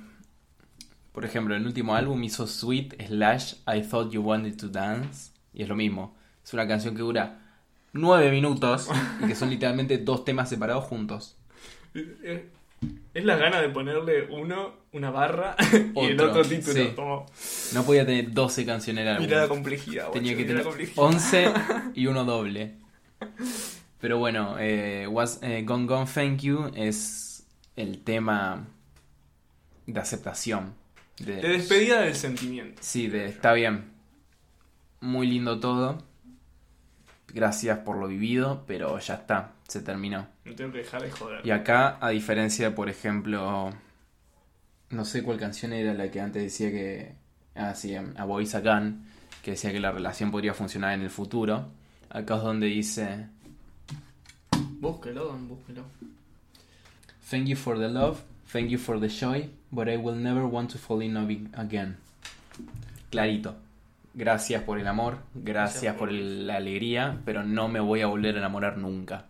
[1.14, 5.32] por ejemplo, en el último álbum hizo Sweet Slash I Thought You Wanted to Dance,
[5.54, 6.16] y es lo mismo.
[6.44, 7.40] Es una canción que dura
[7.94, 8.90] nueve minutos
[9.24, 11.38] y que son literalmente dos temas separados juntos.
[11.98, 12.50] Eh,
[13.16, 15.56] Es la gana de ponerle uno, una barra
[15.96, 16.74] y el Otro, título.
[16.74, 16.92] sí.
[16.96, 17.26] Como,
[17.74, 19.26] No podía tener 12 canciones en el álbum.
[19.28, 20.12] mira la complejidad.
[20.12, 21.06] Tenía guacho, que mira tener la complejidad.
[21.06, 21.54] 11
[21.96, 22.76] y uno doble.
[24.02, 27.48] Pero bueno, eh, was, eh, Gone Gone Thank You es
[27.78, 28.68] el tema
[29.88, 30.74] de aceptación.
[31.18, 32.82] De, De despedida del sentimiento.
[32.84, 33.94] Sí, de está bien.
[35.00, 36.04] Muy lindo todo.
[37.36, 40.26] Gracias por lo vivido, pero ya está, se terminó.
[40.46, 41.46] No tengo que dejar de joder.
[41.46, 43.74] Y acá, a diferencia, por ejemplo,
[44.90, 47.14] no sé cuál canción era la que antes decía que,
[47.56, 49.04] ah, sí, a Boy Sagan,
[49.44, 51.66] que decía que la relación podría funcionar en el futuro.
[52.10, 53.28] Acá es donde dice,
[54.80, 55.84] Búsquelo, Don, búsquelo.
[57.30, 58.22] Thank you for the love,
[58.54, 61.98] thank you for the joy, but I will never want to fall in love again.
[63.12, 63.65] Clarito.
[64.18, 68.08] Gracias por el amor, gracias, Gracias por el- la alegría, pero no me voy a
[68.08, 69.26] volver a enamorar nunca.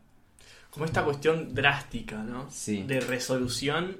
[0.69, 2.45] Como esta cuestión drástica, ¿no?
[2.51, 2.83] Sí.
[2.83, 3.97] De resolución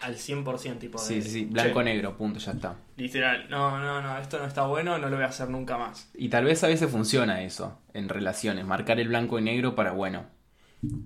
[0.00, 2.76] al 100%, tipo de, Sí, sí, sí, "Che, blanco-negro, punto, ya está.
[2.96, 6.10] Literal, no, no, no, esto no está bueno, no lo voy a hacer nunca más.
[6.14, 9.92] Y tal vez a veces funciona eso en relaciones, marcar el blanco y negro para,
[9.92, 10.26] bueno,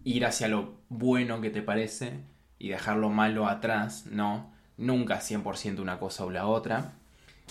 [0.04, 2.20] ir hacia lo bueno que te parece
[2.58, 6.92] y dejar lo malo atrás, no, nunca 100% una cosa o la otra,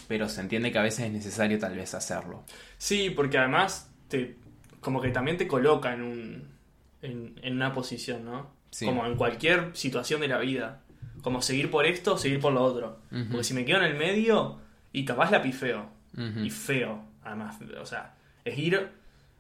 [0.07, 2.43] pero se entiende que a veces es necesario tal vez hacerlo.
[2.77, 4.37] Sí, porque además te
[4.79, 6.47] como que también te coloca en un
[7.01, 8.51] en, en una posición, ¿no?
[8.71, 8.85] Sí.
[8.85, 10.81] Como en cualquier situación de la vida.
[11.21, 12.99] Como seguir por esto o seguir por lo otro.
[13.09, 14.59] Porque si me quedo en el medio
[14.91, 15.89] y capaz la pifeo.
[16.13, 16.39] Ujú.
[16.39, 17.57] Y feo, además.
[17.79, 18.89] O sea, es ir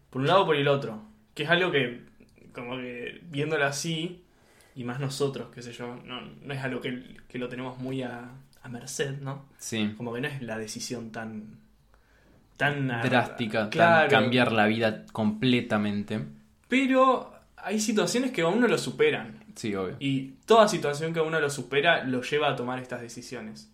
[0.09, 1.03] por un lado o por el otro.
[1.33, 2.01] Que es algo que,
[2.53, 4.23] como que viéndolo así,
[4.75, 8.03] y más nosotros, qué sé yo, no, no es algo que, que lo tenemos muy
[8.03, 8.29] a,
[8.63, 9.45] a merced, ¿no?
[9.57, 11.57] Sí, Como que no es la decisión tan.
[12.57, 14.09] tan drástica, tan claro.
[14.09, 16.23] cambiar la vida completamente.
[16.67, 19.43] Pero hay situaciones que a uno lo superan.
[19.55, 19.97] Sí, obvio.
[19.99, 23.71] Y toda situación que a uno lo supera lo lleva a tomar estas decisiones.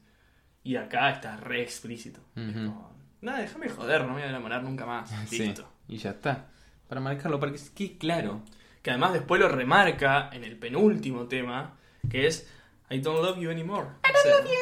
[0.63, 2.19] Y acá está re explícito.
[2.35, 5.09] Es como, nada, déjame joder, no me voy a enamorar nunca más.
[5.27, 5.67] Sí, Listo.
[5.87, 6.47] y ya está.
[6.87, 8.41] Para marcarlo, para que quede claro.
[8.81, 11.75] Que además después lo remarca en el penúltimo tema,
[12.09, 12.49] que es
[12.89, 13.87] I don't love you anymore.
[14.03, 14.57] I don't love you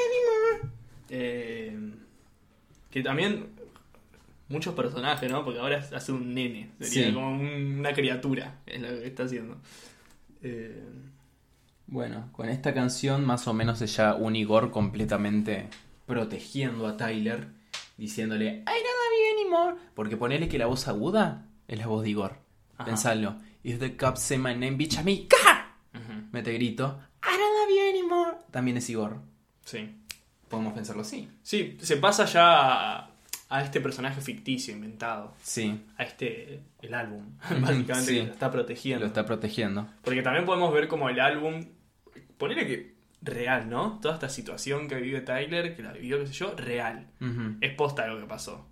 [1.10, 1.96] anymore.
[2.92, 3.50] que también
[4.48, 5.44] muchos personajes, ¿no?
[5.44, 7.14] Porque ahora hace un nene, sería Sí.
[7.14, 9.58] como un- una criatura, es lo que está haciendo.
[10.42, 10.84] Eh,
[11.88, 15.68] Bueno, con esta canción más o menos es ya un Igor completamente
[16.08, 17.48] protegiendo a Tyler,
[17.98, 19.76] diciéndole I don't love you anymore.
[19.94, 22.38] Porque ponele que la voz aguda es la voz de Igor.
[22.78, 22.86] Ajá.
[22.86, 23.36] Pensalo.
[23.64, 25.76] If the cops say my name, bitch, a me, ¡ca!
[25.94, 27.00] ujú, Mete grito.
[27.24, 28.38] I don't love you anymore.
[28.56, 29.18] También es Igor.
[29.66, 29.94] sí.
[30.48, 31.28] Podemos pensarlo así.
[31.44, 33.10] Sí, se pasa ya a,
[33.50, 35.34] a este personaje ficticio, inventado.
[35.44, 37.26] Sí, A este, el álbum,
[37.62, 38.20] básicamente, Sí.
[38.20, 39.00] que lo está protegiendo.
[39.02, 39.88] lo está protegiendo.
[40.04, 41.66] Porque también podemos ver como el álbum,
[42.38, 44.00] ponele que real, ¿no?
[44.02, 47.08] Toda esta situación que vive Tyler, que la vivió, qué sé yo, real.
[47.60, 48.66] Es posta lo que pasó.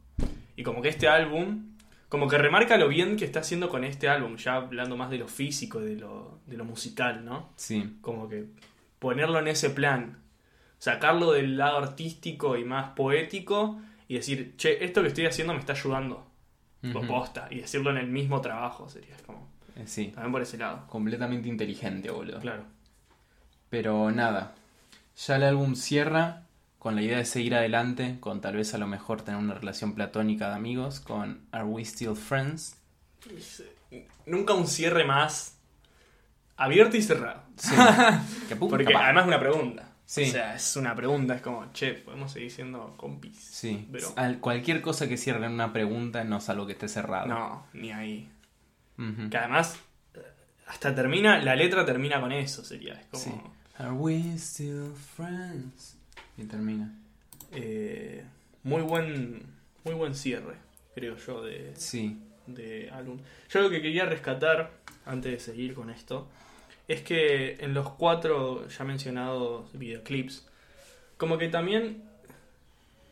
[0.56, 1.74] Y como que este álbum,
[2.08, 5.18] como que remarca lo bien que está haciendo con este álbum, ya hablando más de
[5.18, 7.50] lo físico, de lo, de lo musical, ¿no?
[7.58, 8.46] Sí, Como que
[9.04, 10.18] ponerlo en ese plan,
[10.80, 15.60] sacarlo del lado artístico y más poético y decir, che, esto que estoy haciendo me
[15.60, 16.26] está ayudando.
[16.82, 17.06] Ujú.
[17.08, 17.48] posta.
[17.52, 20.08] Y decirlo en el mismo trabajo sería como, Eh, sí.
[20.08, 20.86] también por ese lado.
[20.88, 22.40] Completamente inteligente, boludo.
[22.42, 22.64] Claro.
[23.70, 24.54] Pero nada,
[25.16, 26.44] ya el álbum cierra
[26.80, 29.96] con la idea de seguir adelante, con tal vez a lo mejor tener una relación
[29.96, 32.78] platónica de amigos, con Are We Still Friends?
[34.26, 35.58] Nunca un cierre más
[36.64, 37.44] abierto y cerrado.
[37.58, 37.74] Sí.
[38.48, 39.90] Que puta Porque además es una pregunta.
[40.06, 40.24] Sí.
[40.24, 43.38] O sea, es una pregunta, es como, che, podemos seguir siendo compis.
[43.40, 46.88] Sí, Pero Al- cualquier cosa que cierre en una pregunta no es algo que esté
[46.88, 47.28] cerrado.
[47.28, 48.30] no, ni ahí.
[49.32, 49.76] Que además,
[50.14, 50.20] eh,
[50.68, 52.94] hasta termina, la letra termina con eso, sería.
[52.94, 53.32] Es como, Sí.
[53.80, 55.98] Are we still friends?
[56.38, 56.92] Y termina.
[57.52, 58.24] eh,
[58.64, 59.44] muy buen
[59.84, 60.56] muy buen cierre,
[60.96, 62.20] creo yo, de, Sí.
[62.48, 63.20] de álbum.
[63.50, 64.72] Yo lo que quería rescatar,
[65.06, 66.30] antes de seguir con esto,
[66.88, 70.48] es que en los cuatro ya mencionados videoclips,
[71.18, 72.04] como que también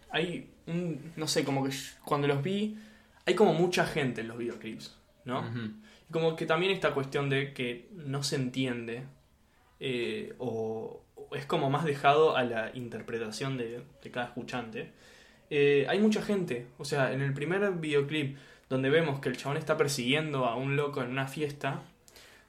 [0.09, 1.71] hay un, no sé, como que
[2.03, 2.77] cuando los vi,
[3.25, 5.43] hay como mucha gente en los videoclips, ¿no?
[6.11, 9.03] Como que también esta cuestión de que no se entiende
[9.79, 14.91] eh, o, o es como más dejado a la interpretación de, de cada escuchante.
[15.49, 18.37] Eh, hay mucha gente, o sea, en el primer videoclip
[18.69, 21.83] donde vemos que el chabón está persiguiendo a un loco en una fiesta,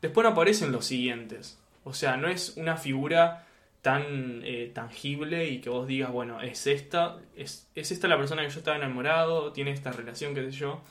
[0.03, 1.59] después no aparecen los siguientes.
[1.85, 3.47] O sea, no es una figura
[3.81, 8.43] tan eh, tangible y que vos digas, bueno, es esta, es, es esta la persona
[8.43, 10.83] que yo estaba enamorado, tiene esta relación, qué sé yo.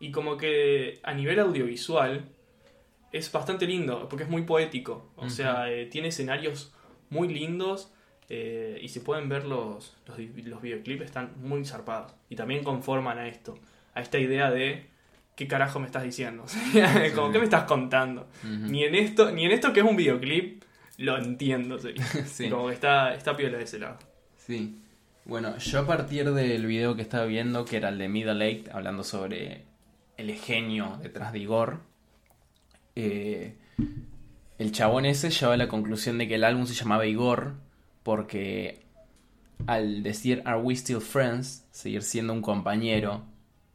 [0.00, 2.24] Y como que a nivel audiovisual
[3.12, 5.12] es bastante lindo, porque es muy poético.
[5.16, 6.74] O sea, eh, tiene escenarios
[7.10, 7.92] muy lindos
[8.28, 12.12] eh, y si pueden ver los, los, los videoclips están muy zarpados.
[12.28, 13.58] Y también conforman a esto,
[13.94, 14.93] a esta idea de
[15.34, 16.44] ¿qué carajo me estás diciendo?
[17.14, 18.28] como, ¿qué me estás contando?
[18.42, 20.62] Ni en esto, ni en esto que es un videoclip,
[20.98, 21.78] lo entiendo.
[22.26, 22.48] Sí.
[22.48, 23.98] Como que está, está piola de ese lado.
[24.36, 24.80] Sí.
[25.24, 28.68] Bueno, yo a partir del video que estaba viendo, que era el de Middle Eight,
[28.68, 29.64] hablando sobre
[30.16, 31.80] el genio detrás de Igor,
[32.94, 33.56] eh,
[34.58, 37.54] el chabón ese llegaba a la conclusión de que el álbum se llamaba Igor
[38.02, 38.84] porque
[39.66, 43.24] al decir Are We Still Friends, seguir siendo un compañero,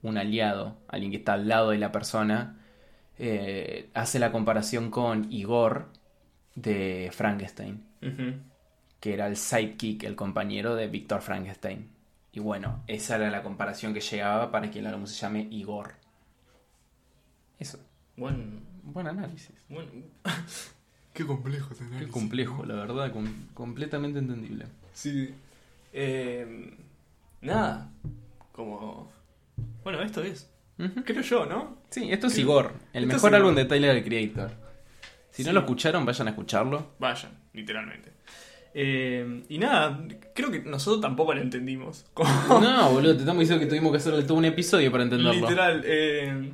[0.04, 2.58] un aliado, alguien que está al lado de la persona,
[3.18, 5.88] eh, hace la comparación con Igor
[6.56, 7.84] de Frankenstein
[9.00, 11.90] que era el sidekick, el compañero de Víctor Frankenstein.
[12.34, 15.94] Y bueno, esa era la comparación que llegaba para que el álbum se llame Igor.
[17.60, 17.80] Eso,
[18.18, 19.52] Buen, buen análisis.
[19.70, 20.06] buen-
[21.14, 22.14] Qué complejo ese Qué análisis.
[22.14, 24.66] complejo, la verdad, com- completamente entendible.
[24.94, 25.34] Sí.
[25.94, 26.78] Eh,
[27.42, 27.90] nada.
[28.52, 29.10] Como.
[29.84, 30.50] Bueno, esto es.
[31.06, 31.78] Creo yo, ¿no?
[31.90, 34.52] Sí, esto es Creo- Igor, el esto mejor álbum de Tyler the Creator.
[35.32, 36.92] Si no lo escucharon, vayan a escucharlo.
[37.00, 38.14] Vayan, literalmente.
[38.74, 40.06] Eh, y nada,
[40.36, 42.06] creo que nosotros tampoco lo entendimos.
[42.50, 45.34] No, boludo, te estamos diciendo que tuvimos que hacerle todo un episodio para entenderlo.
[45.34, 45.82] Literal.
[45.86, 46.52] eh,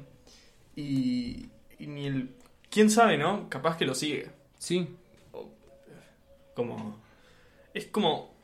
[0.76, 1.46] y,
[1.80, 2.30] y ni el.
[2.70, 3.48] ¿Quién sabe, no?
[3.50, 4.30] Capaz que lo sigue.
[4.58, 4.88] Sí,
[6.56, 7.00] Como.
[7.74, 8.35] Es como.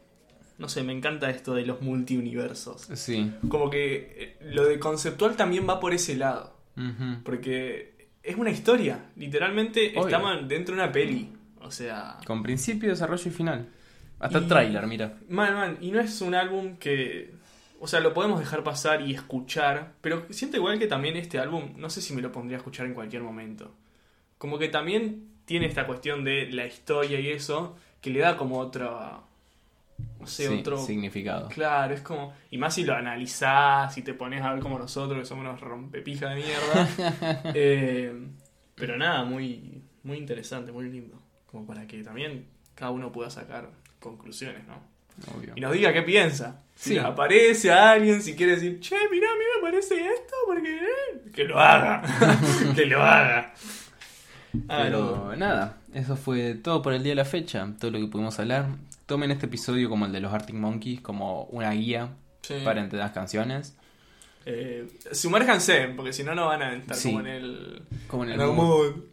[0.61, 2.83] No sé, me encanta esto de los multiuniversos.
[2.93, 3.33] sí.
[3.49, 6.55] Como que eh, lo de conceptual también va por ese lado.
[7.23, 9.09] Porque es una historia.
[9.15, 10.05] Literalmente Obvio.
[10.07, 11.33] estamos dentro de una peli.
[11.61, 12.17] O sea.
[12.25, 13.67] Con principio, desarrollo y final.
[14.19, 15.17] Hasta Y- tráiler, mira.
[15.29, 17.33] Man, man, y no es un álbum que.
[17.79, 19.93] O sea, lo podemos dejar pasar y escuchar.
[20.01, 22.85] Pero siento igual que también este álbum, no sé si me lo pondría a escuchar
[22.85, 23.73] en cualquier momento.
[24.37, 28.59] Como que también tiene esta cuestión de la historia y eso, que le da como
[28.59, 29.21] otra.
[30.19, 30.77] No sé, Sí, otro.
[30.77, 31.49] significado.
[31.49, 32.33] Claro, es como.
[32.51, 35.59] Y más si lo analizás, si te pones a ver como nosotros, que somos unos
[35.59, 37.41] rompepijas de mierda.
[37.55, 38.13] Eh,
[38.75, 41.19] pero nada, muy, muy interesante, muy lindo.
[41.45, 42.45] Como para que también
[42.75, 44.75] cada uno pueda sacar conclusiones, ¿no?
[45.35, 45.53] Obvio.
[45.55, 46.61] Y nos diga qué piensa.
[46.75, 46.97] Si Sí.
[46.97, 50.75] aparece a alguien, si quiere decir, che, mirá, a mí me parece esto, porque.
[50.77, 52.01] eh", Que lo haga.
[52.75, 53.53] que lo haga.
[54.67, 54.99] Ah, Pero
[55.29, 55.35] no.
[55.35, 58.65] nada, eso fue todo por el día de la fecha, todo lo que pudimos hablar.
[59.05, 62.09] Tomen este episodio como el de los Arctic Monkeys, como una guía
[62.41, 62.55] Sí.
[62.63, 63.77] para entender las canciones.
[64.45, 67.09] Eh, sumérjanse, porque si no, no van a estar Sí.
[67.09, 67.81] como en el.
[68.07, 68.47] Como en el en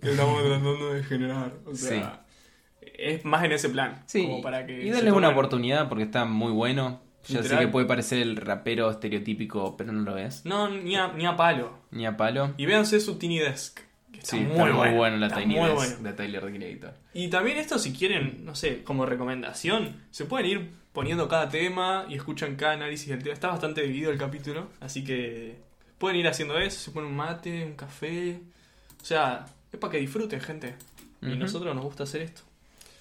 [0.01, 1.53] que estamos tratando de generar.
[1.67, 2.25] O sea,
[2.81, 4.03] es más en ese plan.
[4.07, 7.03] Sí, como para que y darles una oportunidad porque está muy bueno.
[7.27, 10.47] Ya sé que puede parecer el rapero estereotípico, pero no lo es.
[10.47, 11.73] No, ni a, ni a palo.
[11.91, 12.55] Ni a palo.
[12.57, 13.81] Y véanse su Tiny Desk.
[14.13, 14.97] Que está sí, muy, está muy bueno.
[14.97, 15.97] bueno la Está Tiny muy Desk bueno.
[16.03, 16.95] de Tyler the Creator.
[17.15, 22.07] Y también esto, si quieren, no sé, como recomendación, se pueden ir poniendo cada tema
[22.09, 23.35] y escuchan cada análisis del tema.
[23.35, 25.59] Está bastante dividido el capítulo, así que
[25.99, 28.41] pueden ir haciendo eso, se ponen un mate, un café.
[29.01, 30.75] O sea, es para que disfruten, gente.
[31.23, 32.43] Y nosotros nos gusta hacer esto.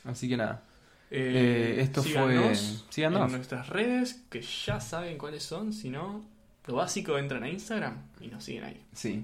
[0.04, 0.64] Así que nada.
[1.10, 3.26] Eh, Eh, esto síganos fue- síganos.
[3.28, 5.72] en nuestras redes, que ya saben cuáles son.
[5.72, 6.26] Si no,
[6.66, 8.82] lo básico, entran a Instagram y nos siguen ahí.
[8.94, 9.24] Sí.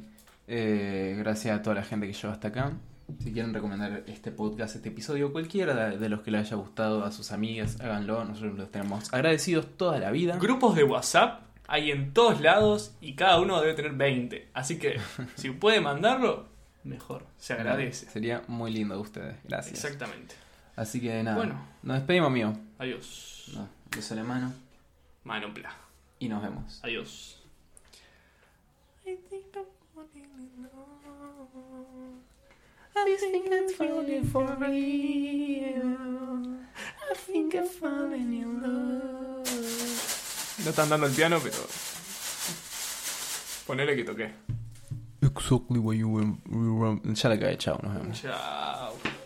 [0.55, 2.73] Eh, gracias a toda la gente que llegó hasta acá.
[3.23, 7.11] Si quieren recomendar este podcast, este episodio, cualquiera de los que les haya gustado a
[7.11, 8.23] sus amigas, háganlo.
[8.23, 10.37] Nosotros los tenemos agradecidos toda la vida.
[10.37, 14.49] Grupos de WhatsApp hay en todos lados y cada uno debe tener 20.
[14.53, 14.99] Así que
[15.35, 16.45] si puede mandarlo,
[16.83, 17.25] mejor.
[17.39, 18.05] Se agradece.
[18.11, 19.35] Sería muy lindo de ustedes.
[19.45, 19.83] Gracias.
[19.83, 20.35] Exactamente.
[20.75, 21.35] Así que nada.
[21.37, 21.65] Bueno.
[21.81, 22.53] Nos despedimos, amigo.
[22.77, 23.51] Adiós.
[23.55, 24.53] No, beso la mano
[25.23, 25.75] Mano pla.
[26.19, 26.79] y nos vemos.
[26.83, 27.42] Adiós.
[40.63, 41.57] No están dando el piano, pero.
[43.65, 44.31] Ponele que toqué.
[45.21, 46.99] Exactly what you were.
[47.13, 48.21] Ya la cagué, chao, nos vemos.
[48.21, 49.22] Chao.